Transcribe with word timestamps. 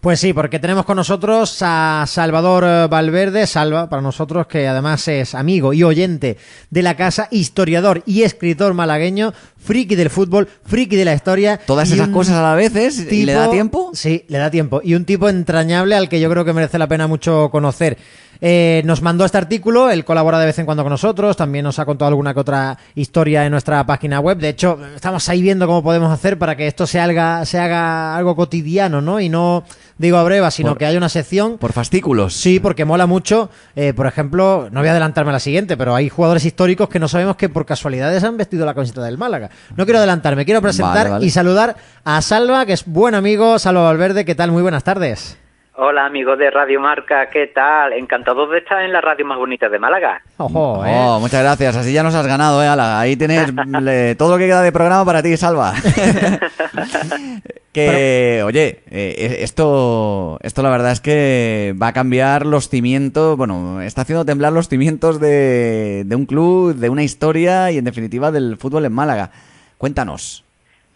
Pues 0.00 0.18
sí, 0.18 0.32
porque 0.32 0.58
tenemos 0.58 0.86
con 0.86 0.96
nosotros 0.96 1.58
a 1.60 2.06
Salvador 2.06 2.64
eh, 2.66 2.86
Valverde, 2.88 3.46
Salva, 3.46 3.90
para 3.90 4.00
nosotros, 4.00 4.46
que 4.46 4.66
además 4.66 5.06
es 5.08 5.34
amigo 5.34 5.74
y 5.74 5.82
oyente 5.82 6.38
de 6.70 6.82
la 6.82 6.96
casa, 6.96 7.28
historiador 7.30 8.02
y 8.06 8.22
escritor 8.22 8.72
malagueño, 8.72 9.34
friki 9.58 9.96
del 9.96 10.08
fútbol, 10.08 10.48
friki 10.64 10.96
de 10.96 11.04
la 11.04 11.12
historia. 11.12 11.60
Todas 11.66 11.90
esas 11.90 12.08
cosas 12.08 12.36
a 12.36 12.42
la 12.42 12.54
vez, 12.54 12.74
¿es? 12.76 13.12
¿Y 13.12 13.26
le 13.26 13.34
da 13.34 13.50
tiempo? 13.50 13.90
Sí, 13.92 14.24
le 14.28 14.38
da 14.38 14.50
tiempo. 14.50 14.80
Y 14.82 14.94
un 14.94 15.04
tipo 15.04 15.28
entrañable 15.28 15.94
al 15.94 16.08
que 16.08 16.18
yo 16.18 16.30
creo 16.30 16.46
que 16.46 16.54
merece 16.54 16.78
la 16.78 16.86
pena 16.86 17.06
mucho 17.06 17.50
conocer. 17.50 17.98
Eh, 18.40 18.82
nos 18.86 19.02
mandó 19.02 19.24
este 19.24 19.38
artículo, 19.38 19.90
él 19.90 20.04
colabora 20.04 20.38
de 20.38 20.46
vez 20.46 20.58
en 20.58 20.64
cuando 20.64 20.82
con 20.82 20.90
nosotros, 20.90 21.36
también 21.36 21.64
nos 21.64 21.78
ha 21.78 21.84
contado 21.84 22.08
alguna 22.08 22.32
que 22.32 22.40
otra 22.40 22.78
historia 22.94 23.44
en 23.44 23.52
nuestra 23.52 23.84
página 23.84 24.20
web. 24.20 24.38
De 24.38 24.48
hecho, 24.48 24.78
estamos 24.94 25.28
ahí 25.28 25.42
viendo 25.42 25.66
cómo 25.66 25.82
podemos 25.82 26.10
hacer 26.10 26.38
para 26.38 26.56
que 26.56 26.66
esto 26.66 26.86
se 26.86 27.00
haga, 27.00 27.44
se 27.44 27.58
haga 27.58 28.16
algo 28.16 28.34
cotidiano, 28.34 29.00
¿no? 29.00 29.20
Y 29.20 29.28
no 29.28 29.64
digo 29.98 30.16
a 30.16 30.24
breva, 30.24 30.50
sino 30.50 30.76
que 30.76 30.86
haya 30.86 30.96
una 30.96 31.10
sección. 31.10 31.58
Por 31.58 31.72
fascículos. 31.72 32.34
Sí, 32.34 32.60
porque 32.60 32.86
mola 32.86 33.06
mucho. 33.06 33.50
Eh, 33.76 33.92
por 33.92 34.06
ejemplo, 34.06 34.68
no 34.70 34.80
voy 34.80 34.88
a 34.88 34.92
adelantarme 34.92 35.30
a 35.30 35.34
la 35.34 35.40
siguiente, 35.40 35.76
pero 35.76 35.94
hay 35.94 36.08
jugadores 36.08 36.44
históricos 36.44 36.88
que 36.88 36.98
no 36.98 37.08
sabemos 37.08 37.36
que 37.36 37.50
por 37.50 37.66
casualidades 37.66 38.24
han 38.24 38.38
vestido 38.38 38.64
la 38.64 38.74
camiseta 38.74 39.02
del 39.02 39.18
Málaga. 39.18 39.50
No 39.76 39.84
quiero 39.84 39.98
adelantarme, 39.98 40.46
quiero 40.46 40.62
presentar 40.62 41.22
y 41.22 41.30
saludar 41.30 41.76
a 42.04 42.22
Salva, 42.22 42.64
que 42.64 42.72
es 42.72 42.86
buen 42.86 43.14
amigo, 43.14 43.58
Salva 43.58 43.82
Valverde. 43.82 44.24
¿Qué 44.24 44.34
tal? 44.34 44.50
Muy 44.50 44.62
buenas 44.62 44.84
tardes. 44.84 45.36
Hola 45.76 46.04
amigos 46.04 46.36
de 46.36 46.50
Radio 46.50 46.80
Marca, 46.80 47.30
¿qué 47.30 47.46
tal? 47.46 47.92
Encantado 47.92 48.48
de 48.48 48.58
estar 48.58 48.82
en 48.82 48.92
la 48.92 49.00
radio 49.00 49.24
más 49.24 49.38
bonita 49.38 49.68
de 49.68 49.78
Málaga. 49.78 50.20
Ojo, 50.36 50.84
¿eh? 50.84 50.92
oh, 50.92 51.20
muchas 51.20 51.42
gracias, 51.42 51.76
así 51.76 51.92
ya 51.92 52.02
nos 52.02 52.14
has 52.16 52.26
ganado, 52.26 52.60
¿eh? 52.60 52.66
Ahí 52.68 53.14
tienes 53.14 53.52
todo 54.18 54.32
lo 54.32 54.38
que 54.38 54.46
queda 54.46 54.62
de 54.62 54.72
programa 54.72 55.04
para 55.04 55.22
ti, 55.22 55.36
Salva. 55.36 55.72
que, 57.72 58.42
oye, 58.44 58.80
eh, 58.90 59.38
esto, 59.42 60.38
esto 60.42 60.62
la 60.62 60.70
verdad 60.70 60.90
es 60.90 61.00
que 61.00 61.74
va 61.80 61.88
a 61.88 61.92
cambiar 61.92 62.46
los 62.46 62.68
cimientos, 62.68 63.36
bueno, 63.36 63.80
está 63.80 64.02
haciendo 64.02 64.24
temblar 64.24 64.52
los 64.52 64.68
cimientos 64.68 65.20
de, 65.20 66.02
de 66.04 66.16
un 66.16 66.26
club, 66.26 66.74
de 66.74 66.88
una 66.88 67.04
historia 67.04 67.70
y 67.70 67.78
en 67.78 67.84
definitiva 67.84 68.32
del 68.32 68.56
fútbol 68.56 68.86
en 68.86 68.92
Málaga. 68.92 69.30
Cuéntanos. 69.78 70.44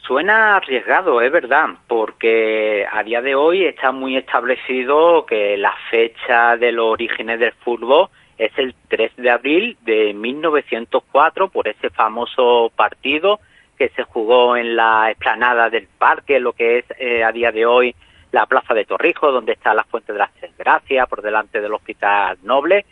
Suena 0.06 0.56
arriesgado, 0.56 1.22
es 1.22 1.32
verdad, 1.32 1.70
porque 1.88 2.86
a 2.90 3.02
día 3.02 3.22
de 3.22 3.34
hoy 3.34 3.64
está 3.64 3.90
muy 3.90 4.18
establecido 4.18 5.24
que 5.24 5.56
la 5.56 5.74
fecha 5.90 6.58
de 6.58 6.72
los 6.72 6.86
orígenes 6.92 7.40
del 7.40 7.52
fútbol 7.52 8.08
es 8.36 8.52
el 8.58 8.74
3 8.88 9.12
de 9.16 9.30
abril 9.30 9.78
de 9.80 10.12
1904 10.12 11.48
por 11.48 11.68
ese 11.68 11.88
famoso 11.88 12.70
partido 12.76 13.40
que 13.78 13.88
se 13.90 14.02
jugó 14.02 14.58
en 14.58 14.76
la 14.76 15.10
explanada 15.10 15.70
del 15.70 15.88
parque, 15.98 16.38
lo 16.38 16.52
que 16.52 16.78
es 16.78 16.84
eh, 16.98 17.24
a 17.24 17.32
día 17.32 17.50
de 17.50 17.64
hoy 17.64 17.94
la 18.30 18.44
plaza 18.44 18.74
de 18.74 18.84
Torrijos, 18.84 19.32
donde 19.32 19.52
está 19.52 19.72
la 19.72 19.84
Fuente 19.84 20.12
de 20.12 20.18
las 20.18 20.30
Gracias, 20.58 21.08
por 21.08 21.22
delante 21.22 21.62
del 21.62 21.72
Hospital 21.72 22.36
Noble. 22.42 22.84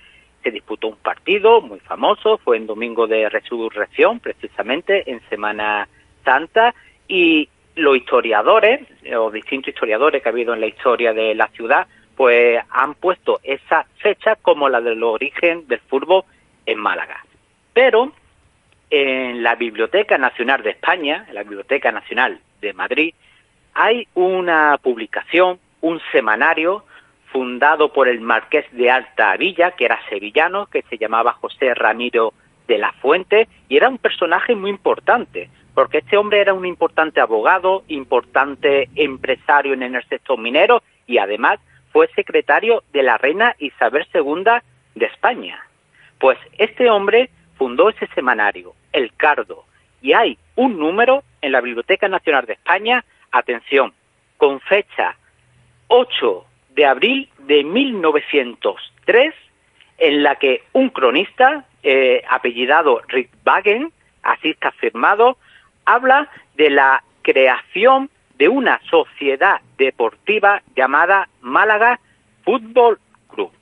Se 0.43 0.51
disputó 0.51 0.89
un 0.89 0.97
partido 0.97 1.61
muy 1.61 1.81
famoso, 1.81 2.39
fue 2.39 2.57
en 2.57 2.67
Domingo 2.67 3.07
de 3.07 3.29
Resurrección, 3.29 4.19
precisamente 4.19 5.11
en 5.11 5.21
Semana 5.29 5.89
Santa, 6.25 6.75
y 7.09 7.49
los 7.75 7.97
historiadores, 7.97 8.81
o 9.17 9.31
distintos 9.31 9.75
historiadores 9.75 10.23
que 10.23 10.29
ha 10.29 10.33
habido 10.33 10.55
en 10.55 10.61
la 10.61 10.67
historia 10.67 11.13
de 11.13 11.35
la 11.35 11.49
ciudad, 11.49 11.87
pues 12.17 12.63
han 12.71 12.95
puesto 12.95 13.41
esa 13.43 13.87
fecha 13.97 14.37
como 14.37 14.69
la 14.69 14.81
del 14.81 15.03
origen 15.03 15.67
del 15.67 15.81
fútbol 15.81 16.25
en 16.67 16.79
Málaga. 16.79 17.25
Pero 17.73 18.13
en 18.91 19.43
la 19.43 19.55
Biblioteca 19.55 20.19
Nacional 20.19 20.63
de 20.63 20.71
España, 20.71 21.25
en 21.29 21.35
la 21.35 21.43
Biblioteca 21.43 21.91
Nacional 21.91 22.41
de 22.61 22.75
Madrid, 22.75 23.15
hay 23.75 24.07
una 24.15 24.79
publicación, 24.83 25.59
un 25.81 26.01
semanario 26.13 26.85
fundado 27.33 27.93
por 27.93 28.07
el 28.07 28.21
marqués 28.21 28.67
de 28.73 28.91
Alta 28.91 29.35
Villa, 29.39 29.71
que 29.71 29.87
era 29.87 29.99
sevillano, 30.11 30.67
que 30.67 30.83
se 30.83 30.99
llamaba 30.99 31.33
José 31.33 31.75
Ramiro 31.75 32.35
de 32.69 32.77
la 32.77 32.93
Fuente, 32.93 33.49
y 33.69 33.79
era 33.79 33.89
un 33.89 33.97
personaje 33.97 34.55
muy 34.55 34.71
importante, 34.71 35.49
porque 35.75 35.99
este 35.99 36.17
hombre 36.17 36.41
era 36.41 36.55
un 36.55 36.67
importante 36.67 37.21
abogado, 37.21 37.85
importante 37.89 38.89
empresario 38.95 39.73
en 39.73 39.83
el 39.83 40.05
sector 40.09 40.39
minero 40.39 40.83
y 41.07 41.19
además 41.19 41.61
fue 41.93 42.09
secretario 42.15 42.83
de 42.93 43.03
la 43.03 43.19
reina 43.19 43.55
Isabel 43.59 44.07
II 44.15 44.45
de 44.95 45.07
España. 45.07 45.65
Pues 46.19 46.39
este 46.59 46.91
hombre 46.91 47.31
fundó 47.57 47.91
ese 47.91 48.07
semanario, 48.15 48.75
El 48.93 49.13
Cardo, 49.15 49.65
y 50.01 50.13
hay 50.13 50.39
un 50.57 50.79
número 50.79 51.23
en 51.41 51.53
la 51.53 51.61
Biblioteca 51.61 52.09
Nacional 52.09 52.47
de 52.47 52.55
España, 52.55 53.05
atención, 53.31 53.93
con 54.37 54.61
fecha 54.61 55.17
8 55.89 56.45
de 56.71 56.87
abril 56.87 57.29
de 57.39 57.65
1903, 57.65 59.35
en 59.99 60.23
la 60.23 60.37
que 60.37 60.65
un 60.73 60.91
cronista, 60.91 61.67
eh, 61.83 62.23
apellidado 62.29 63.03
Rick 63.09 63.31
Wagen, 63.45 63.93
así 64.23 64.51
está 64.51 64.73
firmado, 64.73 65.37
habla 65.85 66.29
de 66.57 66.71
la 66.71 67.03
creación 67.23 68.11
de 68.39 68.49
una 68.49 68.81
sociedad 68.91 69.61
deportiva 69.79 70.63
llamada 70.75 71.29
Málaga 71.41 72.01
Fútbol 72.45 72.99
Club. 73.29 73.53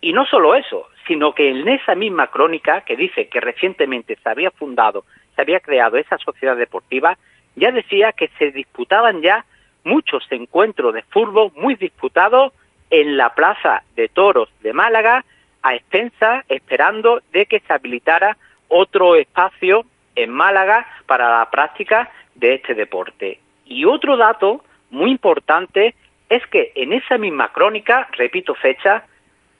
Y 0.00 0.12
no 0.12 0.24
solo 0.26 0.54
eso, 0.54 0.86
sino 1.06 1.34
que 1.34 1.50
en 1.50 1.68
esa 1.68 1.94
misma 1.94 2.28
crónica 2.28 2.82
que 2.82 2.96
dice 2.96 3.28
que 3.28 3.40
recientemente 3.40 4.16
se 4.22 4.28
había 4.28 4.50
fundado, 4.50 5.04
se 5.34 5.42
había 5.42 5.60
creado 5.60 5.96
esa 5.96 6.18
sociedad 6.18 6.56
deportiva, 6.56 7.18
ya 7.56 7.72
decía 7.72 8.12
que 8.12 8.28
se 8.38 8.50
disputaban 8.50 9.22
ya 9.22 9.44
muchos 9.84 10.24
encuentros 10.30 10.94
de 10.94 11.02
fútbol 11.02 11.50
muy 11.56 11.74
disputados 11.74 12.52
en 12.90 13.16
la 13.16 13.34
Plaza 13.34 13.82
de 13.96 14.08
Toros 14.08 14.48
de 14.60 14.72
Málaga, 14.72 15.24
a 15.62 15.74
expensas, 15.74 16.44
esperando 16.48 17.22
de 17.32 17.46
que 17.46 17.60
se 17.60 17.72
habilitara 17.72 18.36
otro 18.68 19.16
espacio 19.16 19.84
en 20.16 20.30
Málaga 20.30 20.86
para 21.06 21.38
la 21.38 21.50
práctica 21.50 22.10
de 22.34 22.54
este 22.54 22.74
deporte. 22.74 23.40
Y 23.64 23.84
otro 23.84 24.16
dato 24.16 24.64
muy 24.90 25.10
importante 25.10 25.94
es 26.28 26.46
que 26.46 26.72
en 26.74 26.92
esa 26.92 27.18
misma 27.18 27.52
crónica, 27.52 28.08
repito 28.12 28.54
fecha, 28.54 29.04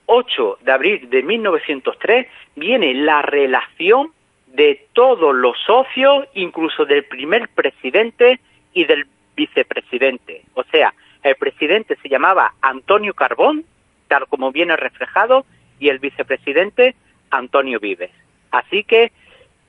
8 0.06 0.58
de 0.62 0.72
abril 0.72 1.10
de 1.10 1.22
1903, 1.22 2.26
viene 2.56 2.94
la 2.94 3.22
relación 3.22 4.12
de 4.46 4.86
todos 4.92 5.34
los 5.34 5.56
socios, 5.66 6.26
incluso 6.34 6.84
del 6.84 7.04
primer 7.04 7.48
presidente 7.48 8.40
y 8.74 8.84
del 8.84 9.06
vicepresidente. 9.34 10.42
O 10.54 10.64
sea, 10.64 10.92
el 11.22 11.36
presidente 11.36 11.96
se 12.02 12.08
llamaba 12.08 12.54
Antonio 12.60 13.14
Carbón, 13.14 13.64
tal 14.08 14.26
como 14.26 14.52
viene 14.52 14.76
reflejado, 14.76 15.46
y 15.78 15.88
el 15.88 15.98
vicepresidente 15.98 16.94
Antonio 17.30 17.80
Vives. 17.80 18.10
Así 18.50 18.84
que 18.84 19.12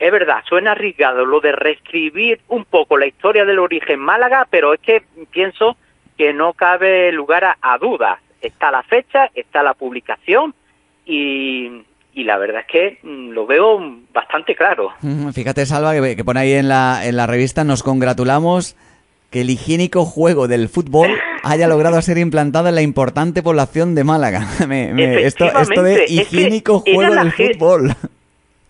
es 0.04 0.12
verdad, 0.12 0.44
suena 0.50 0.74
arriesgado 0.74 1.26
lo 1.26 1.40
de 1.40 1.54
reescribir 1.54 2.42
un 2.50 2.66
poco 2.66 2.98
la 2.98 3.06
historia 3.06 3.46
del 3.46 3.58
origen 3.58 4.02
Málaga, 4.02 4.46
pero 4.50 4.74
es 4.74 4.82
que 4.82 5.02
pienso 5.32 5.78
que 6.18 6.34
no 6.34 6.52
cabe 6.52 7.14
lugar 7.14 7.56
a, 7.62 7.78
dudas. 7.78 8.20
Está 8.42 8.70
la 8.70 8.84
fecha, 8.84 9.32
está 9.34 9.64
la 9.64 9.74
publicación 9.76 10.54
y, 11.06 11.86
la 12.16 12.38
verdad 12.38 12.66
es 12.68 12.68
que 12.68 13.00
mm, 13.02 13.30
lo 13.30 13.48
veo 13.48 13.80
bastante 14.12 14.56
claro. 14.56 14.92
Fíjate, 15.34 15.66
Salva, 15.66 15.94
que, 15.94 16.26
pone 16.26 16.42
ahí 16.42 16.52
en 16.52 16.68
la, 16.68 17.06
en 17.06 17.16
la 17.16 17.26
revista, 17.26 17.64
nos 17.64 17.82
congratulamos 17.82 18.76
que 19.32 19.40
el 19.40 19.50
higiénico 19.52 20.04
juego 20.04 20.50
del 20.50 20.68
fútbol 20.68 21.12
haya 21.44 21.70
logrado 21.70 22.02
ser 22.02 22.18
implantado 22.18 22.68
en 22.68 22.76
la 22.76 22.82
importante 22.82 23.42
población 23.42 23.96
de 23.96 24.04
Málaga. 24.04 24.50
esto, 24.70 25.46
esto 25.46 25.82
de 25.82 26.04
higiénico 26.10 26.82
juego 26.82 27.16
del 27.16 27.32
fútbol 27.32 27.96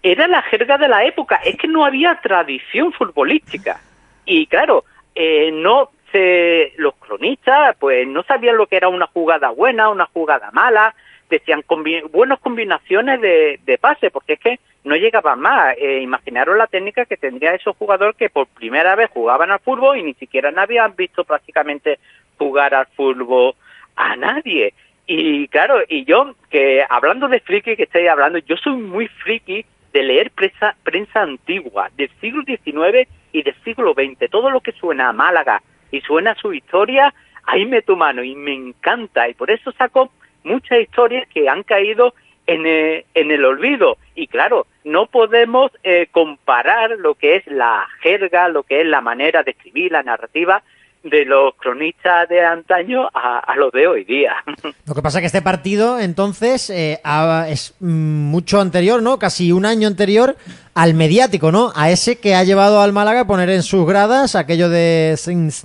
era 0.03 0.27
la 0.27 0.41
jerga 0.41 0.77
de 0.77 0.89
la 0.89 1.05
época, 1.05 1.39
es 1.43 1.57
que 1.57 1.67
no 1.67 1.85
había 1.85 2.19
tradición 2.21 2.91
futbolística. 2.91 3.79
Y 4.25 4.47
claro, 4.47 4.83
eh, 5.15 5.49
no 5.51 5.91
se, 6.11 6.73
los 6.77 6.95
cronistas 6.95 7.75
pues 7.79 8.05
no 8.07 8.23
sabían 8.23 8.57
lo 8.57 8.67
que 8.67 8.75
era 8.75 8.89
una 8.89 9.07
jugada 9.07 9.49
buena, 9.49 9.89
una 9.89 10.05
jugada 10.05 10.51
mala, 10.51 10.93
decían 11.29 11.63
buenas 12.11 12.39
combinaciones 12.39 13.21
de, 13.21 13.59
de 13.65 13.77
pase, 13.77 14.11
porque 14.11 14.33
es 14.33 14.39
que 14.39 14.59
no 14.83 14.95
llegaban 14.95 15.39
más. 15.39 15.75
Eh, 15.77 16.01
imaginaron 16.01 16.57
la 16.57 16.67
técnica 16.67 17.05
que 17.05 17.17
tendría 17.17 17.55
esos 17.55 17.75
jugadores 17.77 18.15
que 18.17 18.29
por 18.29 18.47
primera 18.47 18.95
vez 18.95 19.09
jugaban 19.09 19.51
al 19.51 19.59
fútbol 19.59 19.97
y 19.97 20.03
ni 20.03 20.13
siquiera 20.15 20.51
habían 20.55 20.95
visto 20.95 21.23
prácticamente 21.23 21.99
jugar 22.37 22.75
al 22.75 22.87
fútbol 22.87 23.55
a 23.95 24.15
nadie. 24.15 24.73
Y 25.07 25.47
claro, 25.47 25.81
y 25.87 26.05
yo, 26.05 26.35
que 26.49 26.83
hablando 26.87 27.27
de 27.27 27.39
friki 27.39 27.75
que 27.75 27.83
estoy 27.83 28.07
hablando, 28.07 28.37
yo 28.39 28.55
soy 28.57 28.73
muy 28.73 29.07
friki 29.07 29.65
de 29.93 30.03
leer 30.03 30.31
prensa, 30.31 30.75
prensa 30.83 31.21
antigua 31.21 31.89
del 31.95 32.09
siglo 32.19 32.43
XIX 32.43 33.07
y 33.31 33.43
del 33.43 33.55
siglo 33.63 33.93
XX. 33.93 34.29
Todo 34.29 34.49
lo 34.49 34.59
que 34.61 34.71
suena 34.73 35.09
a 35.09 35.13
Málaga 35.13 35.61
y 35.91 36.01
suena 36.01 36.31
a 36.31 36.35
su 36.35 36.53
historia, 36.53 37.13
ahí 37.45 37.65
meto 37.65 37.95
mano 37.95 38.23
y 38.23 38.35
me 38.35 38.53
encanta. 38.53 39.29
Y 39.29 39.35
por 39.35 39.51
eso 39.51 39.71
saco 39.73 40.11
muchas 40.43 40.79
historias 40.79 41.27
que 41.29 41.47
han 41.47 41.63
caído 41.63 42.15
en 42.47 42.65
el, 42.65 43.05
en 43.13 43.31
el 43.31 43.45
olvido. 43.45 43.97
Y 44.15 44.27
claro, 44.27 44.65
no 44.83 45.05
podemos 45.05 45.71
eh, 45.83 46.07
comparar 46.11 46.91
lo 46.99 47.13
que 47.13 47.37
es 47.37 47.47
la 47.47 47.87
jerga, 48.01 48.49
lo 48.49 48.63
que 48.63 48.81
es 48.81 48.87
la 48.87 49.01
manera 49.01 49.43
de 49.43 49.51
escribir, 49.51 49.91
la 49.91 50.03
narrativa, 50.03 50.63
de 51.03 51.25
los 51.25 51.53
cronistas 51.55 52.29
de 52.29 52.41
antaño 52.41 53.09
a, 53.13 53.53
los 53.57 53.71
de 53.71 53.87
hoy 53.87 54.03
día. 54.05 54.35
Lo 54.87 54.95
que 54.95 55.01
pasa 55.01 55.19
es 55.19 55.21
que 55.21 55.27
este 55.27 55.41
partido, 55.41 55.99
entonces, 55.99 56.69
eh, 56.69 56.99
es 57.47 57.75
mucho 57.81 58.61
anterior, 58.61 59.01
¿no? 59.03 59.19
Casi 59.19 59.51
un 59.51 59.65
año 59.65 59.87
anterior 59.87 60.35
al 60.73 60.93
mediático, 60.93 61.51
¿no? 61.51 61.71
A 61.75 61.91
ese 61.91 62.19
que 62.19 62.35
ha 62.35 62.43
llevado 62.43 62.81
al 62.81 62.93
Málaga 62.93 63.21
a 63.21 63.27
poner 63.27 63.49
en 63.49 63.63
sus 63.63 63.85
gradas 63.85 64.35
aquello 64.35 64.69
de 64.69 65.15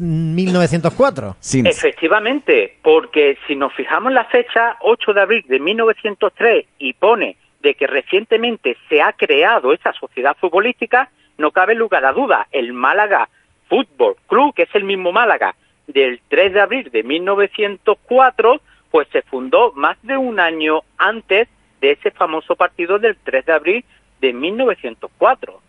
1904. 0.00 1.36
Efectivamente, 1.64 2.76
porque 2.82 3.38
si 3.46 3.56
nos 3.56 3.72
fijamos 3.74 4.10
en 4.10 4.14
la 4.14 4.24
fecha, 4.24 4.76
8 4.80 5.12
de 5.14 5.20
abril 5.20 5.44
de 5.48 5.60
1903, 5.60 6.66
y 6.78 6.92
pone 6.94 7.36
de 7.62 7.74
que 7.74 7.86
recientemente 7.86 8.76
se 8.88 9.00
ha 9.02 9.12
creado 9.12 9.72
esa 9.72 9.92
sociedad 9.92 10.36
futbolística, 10.38 11.10
no 11.38 11.52
cabe 11.52 11.74
lugar 11.74 12.04
a 12.04 12.12
duda, 12.12 12.48
el 12.52 12.72
Málaga 12.72 13.28
Fútbol 13.68 14.16
Club, 14.26 14.54
que 14.54 14.62
es 14.62 14.74
el 14.74 14.84
mismo 14.84 15.12
Málaga, 15.12 15.54
del 15.86 16.20
3 16.28 16.52
de 16.52 16.60
abril 16.60 16.90
de 16.90 17.02
1904, 17.02 18.60
pues 18.90 19.08
se 19.08 19.22
fundó 19.22 19.72
más 19.72 19.96
de 20.02 20.16
un 20.16 20.40
año 20.40 20.82
antes 20.96 21.48
de 21.80 21.92
ese 21.92 22.10
famoso 22.10 22.56
partido 22.56 22.98
del 22.98 23.16
3 23.16 23.46
de 23.46 23.52
abril 23.52 23.84
de 24.20 24.32
1904. 24.32 25.60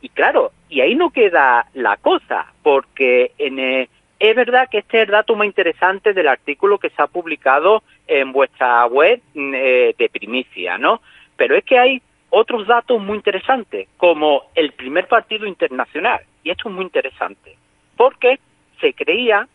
Y 0.00 0.08
claro, 0.10 0.52
y 0.68 0.80
ahí 0.80 0.94
no 0.94 1.10
queda 1.10 1.66
la 1.74 1.96
cosa, 1.96 2.52
porque 2.62 3.32
en, 3.38 3.58
eh, 3.58 3.88
es 4.18 4.36
verdad 4.36 4.68
que 4.70 4.78
este 4.78 4.98
es 4.98 5.06
el 5.06 5.12
dato 5.12 5.34
más 5.34 5.46
interesante 5.46 6.12
del 6.12 6.28
artículo 6.28 6.78
que 6.78 6.90
se 6.90 7.02
ha 7.02 7.06
publicado 7.06 7.82
en 8.06 8.32
vuestra 8.32 8.86
web 8.86 9.20
mm, 9.34 9.54
eh, 9.54 9.94
de 9.98 10.08
primicia, 10.08 10.78
¿no? 10.78 11.00
Pero 11.36 11.56
es 11.56 11.64
que 11.64 11.78
hay 11.78 12.02
otros 12.30 12.66
datos 12.66 13.00
muy 13.00 13.16
interesantes, 13.16 13.88
como 13.96 14.44
el 14.54 14.72
primer 14.72 15.08
partido 15.08 15.46
internacional. 15.46 16.20
Y 16.42 16.50
esto 16.50 16.68
es 16.68 16.74
muy 16.74 16.84
interesante, 16.84 17.56
porque 17.96 18.38
se 18.80 18.92
creía 18.92 19.48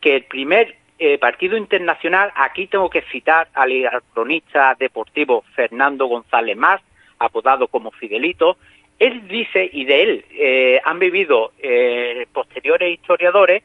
que 0.00 0.16
el 0.16 0.24
primer 0.24 0.76
eh, 0.98 1.18
partido 1.18 1.56
internacional, 1.56 2.32
aquí 2.34 2.66
tengo 2.66 2.90
que 2.90 3.02
citar 3.02 3.48
al, 3.54 3.72
cronista 4.12 4.76
deportivo 4.78 5.44
Fernando 5.54 6.06
González 6.06 6.56
Más, 6.56 6.80
apodado 7.18 7.68
como 7.68 7.90
Fidelito, 7.90 8.56
él 8.98 9.28
dice, 9.28 9.68
y 9.72 9.84
de 9.84 10.02
él 10.02 10.24
eh, 10.32 10.80
han 10.84 10.98
vivido 10.98 11.52
eh, 11.58 12.26
posteriores 12.32 12.94
historiadores, 12.94 13.62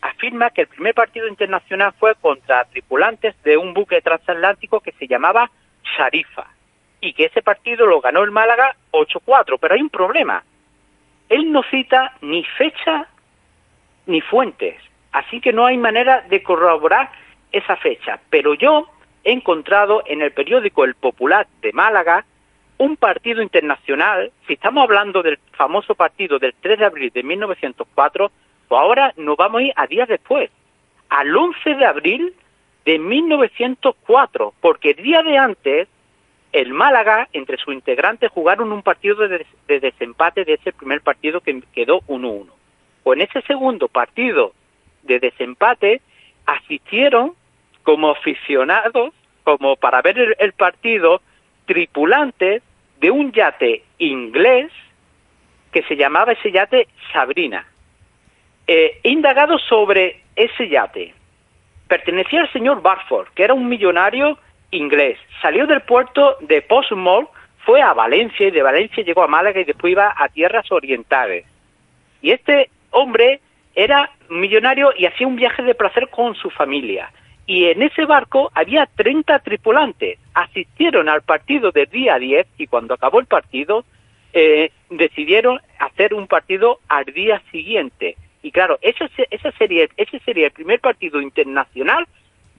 afirma 0.00 0.50
que 0.50 0.62
el 0.62 0.66
primer 0.66 0.92
partido 0.92 1.28
internacional 1.28 1.92
fue 1.96 2.16
contra 2.16 2.64
tripulantes 2.64 3.40
de 3.44 3.56
un 3.56 3.72
buque 3.72 4.00
transatlántico 4.00 4.80
que 4.80 4.90
se 4.90 5.06
llamaba 5.06 5.48
Sharifa 5.96 6.48
y 7.02 7.12
que 7.12 7.26
ese 7.26 7.42
partido 7.42 7.84
lo 7.84 8.00
ganó 8.00 8.22
el 8.22 8.30
Málaga 8.30 8.76
8-4. 8.92 9.58
Pero 9.60 9.74
hay 9.74 9.82
un 9.82 9.90
problema. 9.90 10.42
Él 11.28 11.52
no 11.52 11.62
cita 11.64 12.16
ni 12.22 12.44
fecha 12.44 13.08
ni 14.06 14.20
fuentes, 14.20 14.76
así 15.12 15.40
que 15.40 15.52
no 15.52 15.66
hay 15.66 15.76
manera 15.76 16.22
de 16.22 16.42
corroborar 16.42 17.10
esa 17.50 17.76
fecha. 17.76 18.20
Pero 18.30 18.54
yo 18.54 18.88
he 19.24 19.32
encontrado 19.32 20.02
en 20.06 20.22
el 20.22 20.32
periódico 20.32 20.84
El 20.84 20.94
Popular 20.94 21.46
de 21.60 21.72
Málaga 21.72 22.24
un 22.78 22.96
partido 22.96 23.42
internacional, 23.42 24.32
si 24.46 24.54
estamos 24.54 24.82
hablando 24.82 25.22
del 25.22 25.38
famoso 25.52 25.94
partido 25.94 26.38
del 26.40 26.54
3 26.60 26.80
de 26.80 26.84
abril 26.84 27.10
de 27.14 27.22
1904, 27.22 28.32
pues 28.68 28.80
ahora 28.80 29.12
nos 29.16 29.36
vamos 29.36 29.60
a 29.60 29.64
ir 29.64 29.72
a 29.76 29.86
días 29.86 30.08
después, 30.08 30.50
al 31.08 31.36
11 31.36 31.74
de 31.74 31.86
abril 31.86 32.34
de 32.84 32.98
1904, 32.98 34.54
porque 34.60 34.90
el 34.90 34.96
día 34.96 35.22
de 35.22 35.38
antes 35.38 35.88
el 36.52 36.74
Málaga, 36.74 37.28
entre 37.32 37.56
sus 37.56 37.72
integrantes, 37.72 38.30
jugaron 38.30 38.72
un 38.72 38.82
partido 38.82 39.26
de, 39.26 39.46
desempate 39.66 40.44
de 40.44 40.54
ese 40.54 40.72
primer 40.72 41.00
partido 41.00 41.40
que 41.40 41.62
quedó 41.74 42.00
1-1. 42.02 42.46
O 43.04 43.14
en 43.14 43.22
ese 43.22 43.40
segundo 43.42 43.88
partido 43.88 44.52
de 45.02 45.18
desempate 45.18 46.02
asistieron 46.46 47.32
como 47.82 48.10
aficionados, 48.10 49.14
como 49.44 49.76
para 49.76 50.02
ver 50.02 50.36
el, 50.38 50.52
partido, 50.52 51.22
tripulantes 51.64 52.62
de 53.00 53.10
un 53.10 53.32
yate 53.32 53.82
inglés 53.98 54.70
que 55.72 55.82
se 55.84 55.96
llamaba 55.96 56.32
ese 56.32 56.52
yate 56.52 56.86
Sabrina. 57.12 57.66
Eh, 58.66 59.00
indagado 59.04 59.58
sobre 59.58 60.22
ese 60.36 60.68
yate. 60.68 61.14
Pertenecía 61.88 62.42
al 62.42 62.52
señor 62.52 62.82
Barford, 62.82 63.28
que 63.34 63.42
era 63.42 63.54
un 63.54 63.68
millonario 63.68 64.38
inglés. 64.72 65.18
Salió 65.40 65.66
del 65.66 65.82
puerto 65.82 66.36
de 66.40 66.60
Portsmouth, 66.62 67.28
fue 67.64 67.80
a 67.80 67.92
Valencia 67.92 68.48
y 68.48 68.50
de 68.50 68.62
Valencia 68.62 69.04
llegó 69.04 69.22
a 69.22 69.28
Málaga 69.28 69.60
y 69.60 69.64
después 69.64 69.92
iba 69.92 70.12
a 70.16 70.28
tierras 70.28 70.70
orientales. 70.72 71.46
Y 72.20 72.32
este 72.32 72.70
hombre 72.90 73.40
era 73.74 74.10
millonario 74.28 74.92
y 74.96 75.06
hacía 75.06 75.26
un 75.26 75.36
viaje 75.36 75.62
de 75.62 75.74
placer 75.74 76.08
con 76.08 76.34
su 76.34 76.50
familia. 76.50 77.12
Y 77.46 77.66
en 77.66 77.82
ese 77.82 78.04
barco 78.04 78.50
había 78.54 78.86
30 78.86 79.38
tripulantes. 79.40 80.18
Asistieron 80.34 81.08
al 81.08 81.22
partido 81.22 81.70
del 81.70 81.86
día 81.86 82.18
10 82.18 82.46
y 82.58 82.66
cuando 82.66 82.94
acabó 82.94 83.20
el 83.20 83.26
partido 83.26 83.84
eh, 84.32 84.70
decidieron 84.90 85.60
hacer 85.78 86.14
un 86.14 86.26
partido 86.26 86.80
al 86.88 87.04
día 87.06 87.42
siguiente. 87.50 88.16
Y 88.42 88.50
claro, 88.50 88.78
ese, 88.80 89.08
ese, 89.30 89.52
sería, 89.52 89.86
ese 89.96 90.18
sería 90.20 90.46
el 90.46 90.52
primer 90.52 90.80
partido 90.80 91.20
internacional 91.20 92.06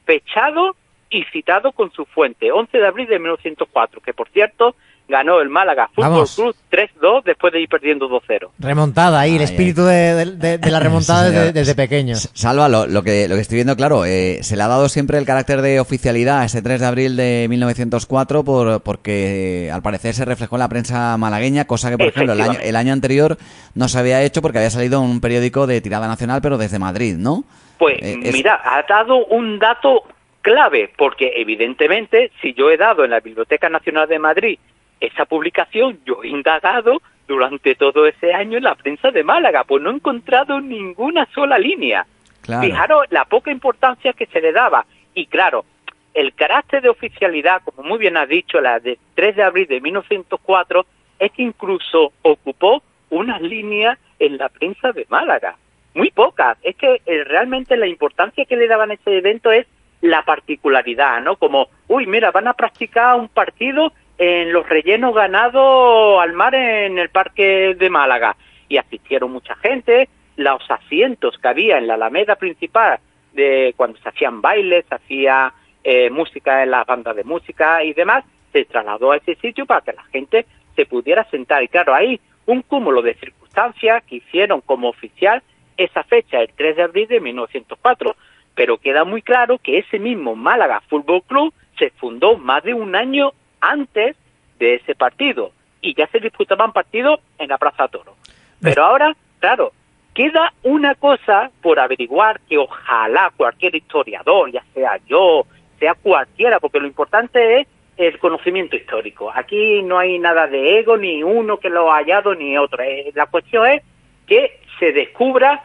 fechado 0.06 0.76
y 1.14 1.24
citado 1.32 1.72
con 1.72 1.92
su 1.92 2.06
fuente, 2.06 2.52
11 2.52 2.78
de 2.78 2.88
abril 2.88 3.08
de 3.08 3.20
1904, 3.20 4.02
que 4.02 4.14
por 4.14 4.30
cierto 4.30 4.76
ganó 5.08 5.42
el 5.42 5.50
Málaga 5.50 5.90
Fútbol 5.94 6.26
Club 6.34 6.56
3-2 6.72 7.24
después 7.24 7.52
de 7.54 7.62
ir 7.62 7.70
perdiendo 7.70 8.10
2-0. 8.10 8.50
Remontada 8.58 9.20
ahí, 9.20 9.36
el 9.36 9.42
espíritu 9.42 9.84
de, 9.84 10.60
la 10.72 10.80
remontada 10.80 11.52
desde, 11.52 11.76
pequeños. 11.76 12.30
Salva, 12.34 12.70
lo, 12.70 13.04
que, 13.04 13.28
lo 13.28 13.36
que 13.36 13.42
estoy 13.42 13.58
viendo, 13.58 13.76
claro, 13.76 14.06
eh, 14.06 14.40
se 14.42 14.56
le 14.56 14.64
ha 14.64 14.68
dado 14.68 14.90
siempre 14.90 15.18
el 15.18 15.26
carácter 15.26 15.62
de 15.62 15.80
oficialidad 15.80 16.40
a 16.40 16.46
ese 16.46 16.62
3 16.62 16.80
de 16.80 16.88
abril 16.88 17.16
de 17.18 17.48
1904 17.50 18.44
por, 18.44 18.82
porque 18.82 19.70
al 19.72 19.82
parecer 19.82 20.14
se 20.14 20.26
reflejó 20.26 20.56
en 20.56 20.62
la 20.62 20.70
prensa 20.70 21.18
malagueña, 21.18 21.66
cosa 21.66 21.92
que, 21.92 21.98
por 21.98 22.08
ejemplo, 22.08 22.34
el 22.34 22.42
año, 22.42 22.60
el 22.64 22.76
año 22.76 22.94
anterior 22.94 23.38
no 23.76 23.88
se 23.90 24.00
había 24.00 24.24
hecho 24.24 24.42
porque 24.42 24.60
había 24.60 24.70
salido 24.70 25.02
un 25.02 25.22
periódico 25.22 25.68
de 25.68 25.82
tirada 25.82 26.08
nacional, 26.08 26.42
pero 26.42 26.58
desde 26.58 26.80
Madrid, 26.80 27.16
¿no? 27.18 27.44
Pues 27.78 27.98
eh, 28.02 28.32
mira, 28.32 28.62
ha 28.64 28.84
dado 28.84 29.26
un 29.26 29.60
dato 29.60 30.04
clave, 30.44 30.92
porque 30.96 31.34
evidentemente 31.38 32.32
si 32.42 32.54
yo 32.54 32.70
he 32.70 32.78
dado 32.78 33.04
en 33.04 33.12
la 33.12 33.22
Biblioteca 33.22 33.70
Nacional 33.70 34.08
de 34.08 34.20
Madrid 34.20 34.60
esa 35.00 35.26
publicación, 35.26 36.00
yo 36.06 36.24
he 36.24 36.28
indagado 36.28 37.02
durante 37.28 37.74
todo 37.76 38.06
ese 38.06 38.34
año 38.34 38.58
en 38.58 38.66
la 38.66 38.76
prensa 38.76 39.10
de 39.10 39.24
Málaga, 39.24 39.64
pues 39.64 39.82
no 39.82 39.90
he 39.90 39.96
encontrado 39.96 40.60
ninguna 40.62 41.28
sola 41.34 41.58
línea. 41.58 42.06
Fijaros 42.44 43.08
la 43.10 43.26
poca 43.26 43.52
importancia 43.52 44.14
que 44.14 44.26
se 44.28 44.42
le 44.42 44.52
daba. 44.52 44.86
Y 45.14 45.28
claro, 45.28 45.66
el 46.14 46.34
carácter 46.34 46.82
de 46.82 46.90
oficialidad, 46.90 47.62
como 47.64 47.88
muy 47.88 47.98
bien 47.98 48.18
ha 48.18 48.26
dicho, 48.26 48.60
la 48.60 48.80
de 48.80 49.00
3 49.16 49.36
de 49.38 49.44
abril 49.44 49.68
de 49.68 49.80
1904, 49.82 50.86
es 51.20 51.32
que 51.32 51.42
incluso 51.42 52.12
ocupó 52.22 52.84
una 53.10 53.40
línea 53.40 53.98
en 54.20 54.38
la 54.38 54.50
prensa 54.50 54.92
de 54.92 55.06
Málaga. 55.10 55.56
Muy 55.94 56.12
pocas. 56.12 56.58
Es 56.64 56.76
que 56.76 57.02
eh, 57.06 57.24
realmente 57.24 57.78
la 57.78 57.88
importancia 57.88 58.46
que 58.46 58.58
le 58.58 58.68
daban 58.68 58.92
a 58.92 58.96
ese 58.96 59.18
evento 59.18 59.52
es 59.52 59.68
la 60.04 60.22
particularidad, 60.24 61.22
¿no? 61.22 61.38
Como, 61.38 61.70
uy, 61.88 62.06
mira, 62.08 62.30
van 62.32 62.50
a 62.50 62.54
practicar 62.54 63.16
un 63.16 63.30
partido 63.30 63.94
en 64.18 64.52
los 64.52 64.68
rellenos 64.68 65.16
ganados 65.16 66.22
al 66.22 66.34
mar 66.34 66.54
en 66.56 67.00
el 67.00 67.08
parque 67.08 67.74
de 67.80 67.90
Málaga. 67.90 68.36
Y 68.68 68.76
asistieron 68.76 69.32
mucha 69.32 69.56
gente, 69.56 70.10
los 70.36 70.70
asientos 70.70 71.38
que 71.38 71.48
había 71.48 71.78
en 71.78 71.88
la 71.88 71.94
alameda 71.94 72.36
principal 72.36 73.00
de 73.32 73.74
cuando 73.78 73.98
se 74.00 74.10
hacían 74.10 74.42
bailes, 74.42 74.86
se 74.90 74.96
hacía 74.96 75.54
eh, 75.86 76.10
música 76.10 76.64
en 76.64 76.72
las 76.72 76.86
bandas 76.86 77.16
de 77.16 77.24
música 77.24 77.82
y 77.82 77.94
demás, 77.94 78.26
se 78.52 78.66
trasladó 78.66 79.14
a 79.14 79.18
ese 79.18 79.36
sitio 79.36 79.66
para 79.66 79.82
que 79.82 79.94
la 79.94 80.04
gente 80.04 80.46
se 80.76 80.86
pudiera 80.86 81.24
sentar. 81.30 81.64
Y 81.64 81.70
claro, 81.70 81.94
hay 81.94 82.20
un 82.46 82.62
cúmulo 82.62 83.02
de 83.02 83.14
circunstancias 83.14 84.04
que 84.04 84.18
hicieron 84.18 84.60
como 84.60 84.90
oficial 84.90 85.42
esa 85.78 86.04
fecha, 86.04 86.42
el 86.42 86.50
3 86.50 86.76
de 86.76 86.84
abril 86.84 87.08
de 87.08 87.22
1904 87.22 88.16
pero 88.56 88.78
queda 88.78 89.04
muy 89.04 89.22
claro 89.22 89.58
que 89.58 89.80
ese 89.80 90.00
mismo 90.00 90.36
Málaga 90.36 90.82
Fútbol 90.88 91.24
Club 91.24 91.54
se 91.78 91.90
fundó 91.92 92.38
más 92.38 92.64
de 92.64 92.74
un 92.74 92.96
año 92.96 93.32
antes 93.62 94.16
de 94.60 94.76
ese 94.76 94.96
partido 94.96 95.52
y 95.82 95.94
ya 95.96 96.08
se 96.08 96.20
disputaban 96.20 96.72
partidos 96.72 97.20
en 97.38 97.50
la 97.50 97.58
Plaza 97.58 97.88
Toro. 97.88 98.16
Pero 98.62 98.86
ahora, 98.86 99.14
claro, 99.40 99.74
queda 100.14 100.54
una 100.64 100.96
cosa 100.96 101.52
por 101.62 101.80
averiguar 101.80 102.40
que 102.48 102.58
ojalá 102.58 103.32
cualquier 103.36 103.76
historiador, 103.76 104.52
ya 104.52 104.64
sea 104.74 104.98
yo, 105.06 105.46
sea 105.80 105.96
cualquiera, 105.96 106.60
porque 106.60 106.80
lo 106.80 106.88
importante 106.88 107.60
es 107.60 107.68
el 107.98 108.18
conocimiento 108.20 108.76
histórico. 108.76 109.32
Aquí 109.34 109.82
no 109.84 110.00
hay 110.00 110.18
nada 110.20 110.48
de 110.48 110.80
ego, 110.80 110.98
ni 110.98 111.24
uno 111.24 111.58
que 111.58 111.70
lo 111.70 111.92
ha 111.92 111.98
hallado, 111.98 112.34
ni 112.34 112.58
otro. 112.58 112.82
Eh, 112.82 113.12
la 113.14 113.26
cuestión 113.26 113.68
es 113.68 113.84
que 114.26 114.62
se 114.80 114.94
descubra 114.94 115.64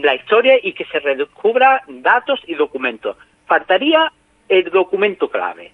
la 0.00 0.14
historia 0.14 0.58
y 0.62 0.72
que 0.72 0.84
se 0.86 1.00
redescubra 1.00 1.82
datos 1.88 2.40
y 2.46 2.54
documentos. 2.54 3.16
Faltaría 3.46 4.12
el 4.48 4.70
documento 4.70 5.28
clave, 5.28 5.72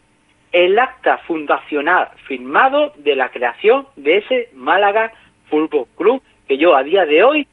el 0.52 0.78
acta 0.78 1.18
fundacional 1.18 2.08
firmado 2.26 2.92
de 2.96 3.16
la 3.16 3.30
creación 3.30 3.86
de 3.96 4.18
ese 4.18 4.50
Málaga 4.54 5.12
Fútbol 5.48 5.86
Club, 5.96 6.22
que 6.46 6.58
yo 6.58 6.74
a 6.74 6.82
día 6.82 7.06
de 7.06 7.22
hoy 7.22 7.46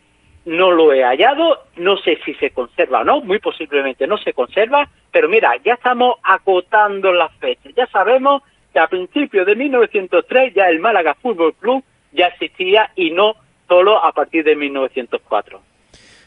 no 0.45 0.71
lo 0.71 0.93
he 0.93 1.03
hallado, 1.03 1.63
no 1.75 1.97
sé 1.97 2.19
si 2.23 2.33
se 2.35 2.51
conserva 2.51 3.01
o 3.01 3.03
no, 3.03 3.21
muy 3.21 3.39
posiblemente 3.39 4.05
no 4.05 4.17
se 4.17 4.33
conserva, 4.33 4.87
pero 5.11 5.27
mira, 5.27 5.55
ya 5.63 5.73
estamos 5.73 6.17
acotando 6.23 7.11
las 7.11 7.33
fechas, 7.37 7.73
ya 7.75 7.87
sabemos 7.87 8.43
que 8.71 8.79
a 8.79 8.87
principios 8.87 9.45
de 9.45 9.55
1903 9.55 10.53
ya 10.53 10.69
el 10.69 10.79
Málaga 10.79 11.15
Fútbol 11.15 11.55
Club 11.55 11.83
ya 12.11 12.27
existía 12.27 12.91
y 12.95 13.11
no 13.11 13.35
solo 13.67 14.03
a 14.03 14.11
partir 14.11 14.43
de 14.43 14.55
1904. 14.55 15.74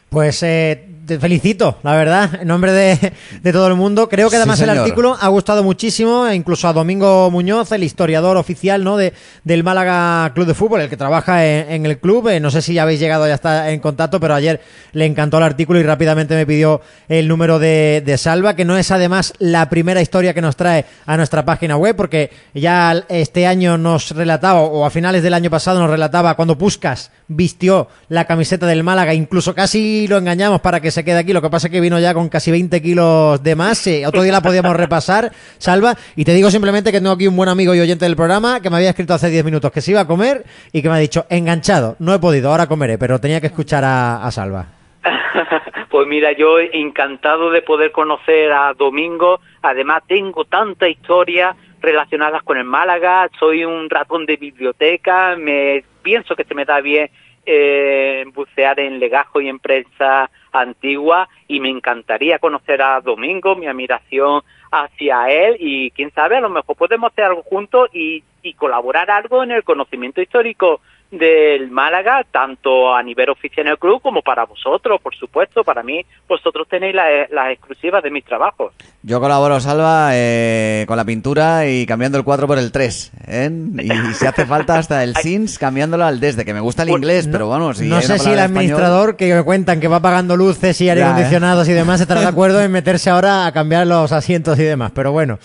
Pues 0.09 0.41
eh, 0.41 0.89
te 1.09 1.19
felicito, 1.19 1.77
la 1.81 1.95
verdad, 1.95 2.41
en 2.41 2.47
nombre 2.47 2.71
de, 2.71 3.51
todo 3.51 3.67
el 3.67 3.75
mundo. 3.75 4.09
Creo 4.09 4.29
que 4.29 4.35
además 4.35 4.61
el 4.61 4.69
artículo 4.69 5.17
ha 5.19 5.27
gustado 5.27 5.63
muchísimo, 5.63 6.27
e 6.27 6.35
incluso 6.35 6.67
a 6.67 6.73
Domingo 6.73 7.31
Muñoz, 7.31 7.71
el 7.71 7.83
historiador 7.83 8.37
oficial 8.37 8.83
¿no? 8.83 8.95
de, 8.95 9.13
del 9.43 9.63
Málaga 9.63 10.31
Club 10.35 10.45
de 10.45 10.53
Fútbol, 10.53 10.81
el 10.81 10.89
que 10.89 10.97
trabaja 10.97 11.45
en, 11.45 11.85
el 11.85 11.97
club. 11.97 12.29
Eh, 12.29 12.39
no 12.39 12.51
sé 12.51 12.61
si 12.61 12.75
ya 12.75 12.83
habéis 12.83 12.99
llegado 12.99 13.27
ya 13.27 13.33
está 13.33 13.71
en 13.71 13.79
contacto, 13.79 14.19
pero 14.19 14.35
ayer 14.35 14.61
le 14.93 15.05
encantó 15.05 15.37
el 15.37 15.43
artículo 15.43 15.79
y 15.79 15.83
rápidamente 15.83 16.35
me 16.35 16.45
pidió 16.45 16.81
el 17.07 17.27
número 17.27 17.57
de, 17.57 18.03
de 18.05 18.17
Salva, 18.17 18.55
que 18.55 18.65
no 18.65 18.77
es 18.77 18.91
además 18.91 19.33
la 19.39 19.67
primera 19.69 20.01
historia 20.01 20.35
que 20.35 20.41
nos 20.41 20.55
trae 20.55 20.85
a 21.07 21.17
nuestra 21.17 21.43
página 21.43 21.75
web, 21.75 21.95
porque 21.95 22.29
ya 22.53 23.05
este 23.09 23.47
año 23.47 23.79
nos 23.79 24.11
relataba, 24.11 24.61
o 24.61 24.85
a 24.85 24.91
finales 24.91 25.23
del 25.23 25.33
año 25.33 25.49
pasado 25.49 25.79
nos 25.79 25.89
relataba, 25.89 26.35
cuando 26.35 26.57
Puscas 26.57 27.11
vistió 27.29 27.87
la 28.09 28.25
camiseta 28.25 28.65
del 28.65 28.83
Málaga, 28.83 29.13
incluso 29.13 29.55
casi 29.55 30.07
lo 30.07 30.17
engañamos 30.17 30.59
para 30.59 30.81
que 30.81 30.91
se 30.91 31.05
quede 31.05 31.19
aquí. 31.19 31.31
Lo 31.31 31.41
que 31.41 31.49
pasa 31.49 31.67
es 31.67 31.71
que 31.71 31.79
vino 31.79 31.99
ya 31.99 32.13
con 32.13 32.27
casi 32.27 32.51
20 32.51 32.81
kilos 32.81 33.41
de 33.41 33.55
más. 33.55 33.87
otro 34.05 34.23
día 34.23 34.33
la 34.33 34.41
podíamos 34.41 34.75
repasar, 34.75 35.31
Salva. 35.57 35.95
Y 36.15 36.25
te 36.25 36.33
digo 36.33 36.49
simplemente 36.49 36.91
que 36.91 36.99
tengo 36.99 37.13
aquí 37.13 37.27
un 37.27 37.37
buen 37.37 37.49
amigo 37.49 37.73
y 37.73 37.79
oyente 37.79 38.05
del 38.05 38.15
programa 38.15 38.61
que 38.61 38.69
me 38.69 38.77
había 38.77 38.89
escrito 38.89 39.13
hace 39.13 39.29
10 39.29 39.45
minutos 39.45 39.71
que 39.71 39.81
se 39.81 39.91
iba 39.91 40.01
a 40.01 40.07
comer 40.07 40.43
y 40.73 40.81
que 40.81 40.89
me 40.89 40.95
ha 40.95 40.99
dicho, 40.99 41.25
enganchado, 41.29 41.95
no 41.99 42.13
he 42.13 42.19
podido, 42.19 42.49
ahora 42.49 42.67
comeré, 42.67 42.97
pero 42.97 43.19
tenía 43.19 43.39
que 43.39 43.47
escuchar 43.47 43.83
a, 43.85 44.29
Salva. 44.31 44.65
Pues 45.89 46.07
mira, 46.07 46.33
yo 46.37 46.59
encantado 46.59 47.49
de 47.49 47.63
poder 47.63 47.91
conocer 47.91 48.51
a 48.51 48.75
Domingo. 48.75 49.39
Además, 49.63 50.03
tengo 50.07 50.45
tanta 50.45 50.87
historia 50.87 51.55
relacionadas 51.81 52.43
con 52.43 52.57
el 52.57 52.65
Málaga. 52.65 53.29
Soy 53.39 53.65
un 53.65 53.89
ratón 53.89 54.25
de 54.25 54.37
biblioteca. 54.37 55.35
Me 55.35 55.83
pienso 56.01 56.35
que 56.35 56.43
se 56.43 56.55
me 56.55 56.65
da 56.65 56.81
bien 56.81 57.09
eh, 57.45 58.25
bucear 58.33 58.79
en 58.79 58.99
legajo 58.99 59.41
y 59.41 59.49
en 59.49 59.59
prensa 59.59 60.29
antigua 60.51 61.27
y 61.47 61.59
me 61.59 61.69
encantaría 61.69 62.39
conocer 62.39 62.81
a 62.81 63.01
Domingo, 63.01 63.55
mi 63.55 63.67
admiración 63.67 64.43
hacia 64.71 65.29
él 65.29 65.55
y 65.59 65.89
quién 65.91 66.11
sabe, 66.11 66.37
a 66.37 66.41
lo 66.41 66.49
mejor 66.49 66.75
podemos 66.75 67.11
hacer 67.11 67.25
algo 67.25 67.41
juntos 67.41 67.89
y, 67.93 68.23
y 68.43 68.53
colaborar 68.53 69.09
algo 69.09 69.41
en 69.41 69.51
el 69.51 69.63
conocimiento 69.63 70.21
histórico 70.21 70.81
del 71.11 71.71
Málaga, 71.71 72.23
tanto 72.31 72.93
a 72.93 73.01
nivel 73.01 73.29
oficial 73.29 73.65
en 73.65 73.71
el 73.71 73.79
club 73.79 74.01
como 74.01 74.21
para 74.21 74.45
vosotros, 74.45 75.01
por 75.01 75.15
supuesto. 75.15 75.63
Para 75.63 75.81
mí, 75.83 76.05
vosotros 76.27 76.67
tenéis 76.67 76.95
las 76.95 77.51
exclusivas 77.51 78.03
de 78.03 78.11
mis 78.11 78.23
trabajos. 78.23 78.73
Yo 79.01 79.19
colaboro, 79.19 79.59
Salva, 79.59 80.11
eh, 80.13 80.85
con 80.87 80.97
la 80.97 81.05
pintura 81.05 81.67
y 81.67 81.85
cambiando 81.85 82.17
el 82.17 82.23
4 82.23 82.47
por 82.47 82.59
el 82.59 82.71
3. 82.71 83.11
¿eh? 83.27 83.49
Y 83.79 83.89
si 84.13 84.25
hace 84.25 84.45
falta 84.45 84.77
hasta 84.77 85.03
el 85.03 85.15
SINS 85.15 85.57
cambiándolo 85.57 86.05
al 86.05 86.19
desde, 86.19 86.45
que 86.45 86.53
me 86.53 86.59
gusta 86.59 86.83
el 86.83 86.89
pues, 86.89 86.99
inglés, 86.99 87.29
pero 87.31 87.47
bueno, 87.47 87.73
si 87.73 87.87
No 87.87 88.01
sé 88.01 88.19
si 88.19 88.29
el 88.29 88.39
administrador 88.39 89.15
que 89.15 89.33
me 89.33 89.43
cuentan 89.43 89.79
que 89.79 89.87
va 89.87 90.01
pagando 90.01 90.35
luces 90.35 90.79
y 90.81 90.89
aire 90.89 91.03
acondicionados 91.03 91.67
y 91.69 91.73
demás 91.73 92.01
estará 92.01 92.21
de 92.21 92.27
acuerdo 92.39 92.61
en 92.61 92.71
meterse 92.71 93.09
ahora 93.09 93.45
a 93.45 93.51
cambiar 93.51 93.87
los 93.87 94.11
asientos 94.11 94.59
y 94.59 94.63
demás, 94.63 94.91
pero 94.93 95.11
bueno. 95.11 95.39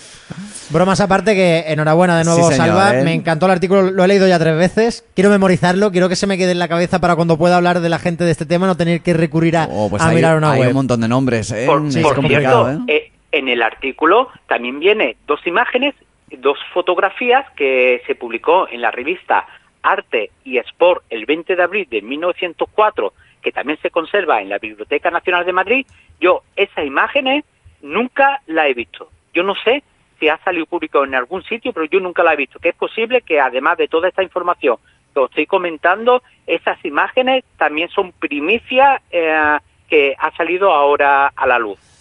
Bromas 0.70 1.00
aparte 1.00 1.34
que 1.34 1.64
enhorabuena 1.68 2.18
de 2.18 2.24
nuevo, 2.24 2.50
Salva. 2.50 2.98
¿eh? 2.98 3.04
Me 3.04 3.12
encantó 3.12 3.46
el 3.46 3.52
artículo, 3.52 3.90
lo 3.90 4.04
he 4.04 4.08
leído 4.08 4.26
ya 4.26 4.38
tres 4.38 4.56
veces. 4.56 5.04
Quiero 5.14 5.30
memorizarlo, 5.54 5.92
quiero 5.92 6.08
que 6.08 6.16
se 6.16 6.26
me 6.26 6.36
quede 6.36 6.52
en 6.52 6.58
la 6.58 6.68
cabeza 6.68 7.00
para 7.00 7.16
cuando 7.16 7.38
pueda 7.38 7.56
hablar 7.56 7.80
de 7.80 7.88
la 7.88 7.98
gente 7.98 8.24
de 8.24 8.30
este 8.30 8.46
tema 8.46 8.66
no 8.66 8.76
tener 8.76 9.02
que 9.02 9.14
recurrir 9.14 9.56
a, 9.56 9.68
oh, 9.70 9.88
pues 9.88 10.02
mirar 10.12 10.36
una 10.36 10.52
hay 10.52 10.68
un 10.68 10.74
montón 10.74 11.00
de 11.00 11.08
nombres, 11.08 11.52
¿eh? 11.52 11.66
Por, 11.66 11.90
cierto, 11.92 12.70
¿eh? 12.70 12.78
¿eh? 12.88 13.12
en 13.32 13.48
el 13.48 13.62
artículo 13.62 14.28
también 14.48 14.80
viene 14.80 15.16
dos 15.26 15.46
imágenes, 15.46 15.94
dos 16.38 16.58
fotografías 16.72 17.48
que 17.56 18.02
se 18.06 18.14
publicó 18.14 18.68
en 18.68 18.80
la 18.80 18.90
revista 18.90 19.46
Arte 19.82 20.30
y 20.44 20.58
Sport 20.58 21.04
el 21.10 21.26
20 21.26 21.56
de 21.56 21.62
abril 21.62 21.86
de 21.90 22.02
1904, 22.02 23.12
que 23.42 23.52
también 23.52 23.78
se 23.80 23.90
conserva 23.90 24.40
en 24.40 24.48
la 24.48 24.58
Biblioteca 24.58 25.10
Nacional 25.10 25.44
de 25.44 25.52
Madrid. 25.52 25.86
Yo 26.20 26.42
esas 26.56 26.84
imágenes 26.84 27.44
nunca 27.82 28.40
la 28.46 28.66
he 28.66 28.74
visto. 28.74 29.08
Yo 29.32 29.42
no 29.42 29.54
sé 29.54 29.82
si 30.18 30.28
ha 30.28 30.38
salido 30.38 30.66
público 30.66 31.04
en 31.04 31.14
algún 31.14 31.42
sitio, 31.44 31.72
pero 31.72 31.86
yo 31.86 32.00
nunca 32.00 32.22
la 32.22 32.32
he 32.32 32.36
visto. 32.36 32.58
Que 32.58 32.70
es 32.70 32.76
posible 32.76 33.20
que 33.20 33.40
además 33.40 33.76
de 33.76 33.88
toda 33.88 34.08
esta 34.08 34.22
información 34.22 34.78
estoy 35.14 35.46
comentando, 35.46 36.22
esas 36.46 36.82
imágenes 36.84 37.44
también 37.56 37.88
son 37.88 38.12
primicia 38.12 39.00
eh, 39.10 39.58
que 39.88 40.14
ha 40.18 40.30
salido 40.36 40.72
ahora 40.72 41.32
a 41.34 41.46
la 41.46 41.58
luz. 41.58 41.93